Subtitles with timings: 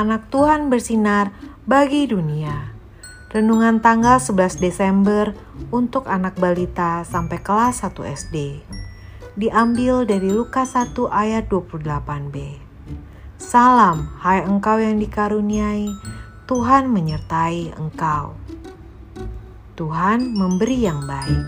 [0.00, 1.28] anak Tuhan bersinar
[1.68, 2.72] bagi dunia.
[3.30, 5.36] Renungan tanggal 11 Desember
[5.68, 8.64] untuk anak balita sampai kelas 1 SD.
[9.36, 12.58] Diambil dari Lukas 1 ayat 28b.
[13.36, 15.92] Salam, hai engkau yang dikaruniai,
[16.48, 18.34] Tuhan menyertai engkau.
[19.78, 21.44] Tuhan memberi yang baik.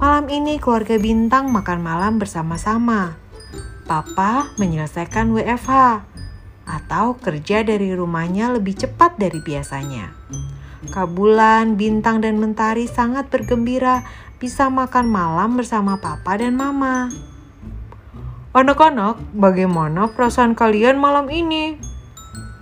[0.00, 3.20] Malam ini keluarga Bintang makan malam bersama-sama.
[3.84, 6.06] Papa menyelesaikan WFH
[6.68, 10.12] atau kerja dari rumahnya lebih cepat dari biasanya.
[10.88, 14.02] Kabulan, Bintang, dan Mentari sangat bergembira
[14.40, 17.12] bisa makan malam bersama Papa dan Mama.
[18.56, 21.76] Anak-anak, bagaimana perasaan kalian malam ini?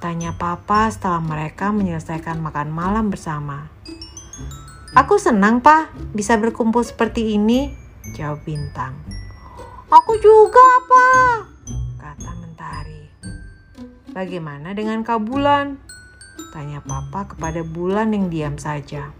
[0.00, 3.70] Tanya Papa setelah mereka menyelesaikan makan malam bersama.
[4.96, 7.68] Aku senang, Pak, bisa berkumpul seperti ini,
[8.16, 8.96] jawab Bintang.
[9.92, 11.36] Aku juga, Pak,
[12.00, 13.12] kata Mentari.
[14.16, 15.76] Bagaimana dengan Kak Bulan?
[16.48, 19.12] Tanya Papa kepada Bulan yang diam saja.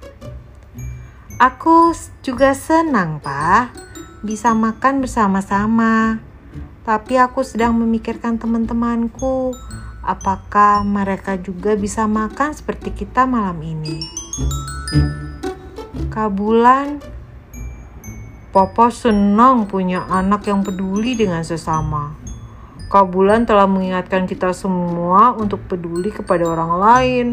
[1.37, 1.93] Aku
[2.25, 3.77] juga senang, Pak,
[4.25, 6.25] bisa makan bersama-sama.
[6.89, 9.53] Tapi aku sedang memikirkan teman-temanku.
[10.01, 14.01] Apakah mereka juga bisa makan seperti kita malam ini?
[16.09, 17.05] Kabulan
[18.49, 22.26] Papa senang punya anak yang peduli dengan sesama.
[22.87, 27.27] Kak Bulan telah mengingatkan kita semua untuk peduli kepada orang lain.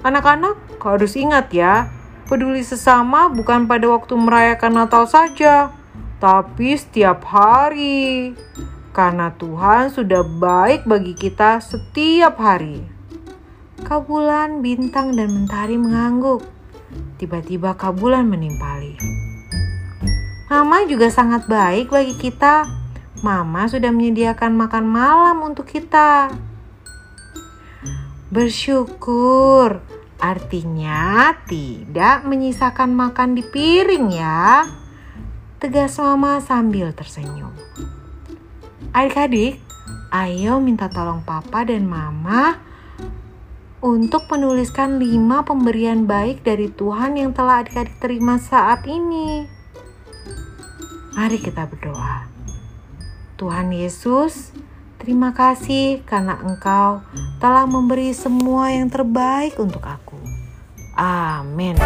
[0.00, 1.92] Anak-anak harus ingat ya,
[2.24, 5.76] peduli sesama bukan pada waktu merayakan Natal saja,
[6.16, 8.32] tapi setiap hari.
[8.96, 12.80] Karena Tuhan sudah baik bagi kita setiap hari.
[13.84, 16.40] Kak Bulan, Bintang, dan Mentari mengangguk.
[17.20, 18.96] Tiba-tiba Kak Bulan menimpali.
[20.48, 22.75] Mama juga sangat baik bagi kita.
[23.24, 26.28] Mama sudah menyediakan makan malam untuk kita.
[28.28, 29.80] Bersyukur,
[30.20, 34.68] artinya tidak menyisakan makan di piring ya.
[35.56, 37.54] Tegas mama sambil tersenyum.
[38.92, 39.64] Adik-adik,
[40.12, 42.60] ayo minta tolong papa dan mama
[43.80, 49.48] untuk menuliskan lima pemberian baik dari Tuhan yang telah adik-adik terima saat ini.
[51.16, 52.35] Mari kita berdoa.
[53.36, 54.56] Tuhan Yesus,
[54.96, 57.04] terima kasih karena Engkau
[57.36, 60.16] telah memberi semua yang terbaik untuk aku.
[60.96, 61.76] Amin.